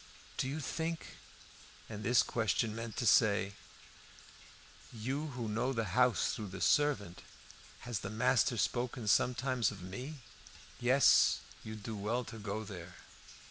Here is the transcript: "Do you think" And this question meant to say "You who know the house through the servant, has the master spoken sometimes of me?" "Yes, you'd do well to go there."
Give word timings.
"Do 0.37 0.47
you 0.47 0.59
think" 0.59 1.17
And 1.87 2.03
this 2.03 2.23
question 2.23 2.75
meant 2.75 2.97
to 2.97 3.05
say 3.05 3.53
"You 4.91 5.27
who 5.27 5.47
know 5.47 5.73
the 5.73 5.83
house 5.93 6.33
through 6.33 6.47
the 6.47 6.59
servant, 6.59 7.21
has 7.81 7.99
the 7.99 8.09
master 8.09 8.57
spoken 8.57 9.07
sometimes 9.07 9.69
of 9.69 9.83
me?" 9.83 10.21
"Yes, 10.79 11.41
you'd 11.63 11.83
do 11.83 11.95
well 11.95 12.23
to 12.25 12.39
go 12.39 12.63
there." 12.63 12.95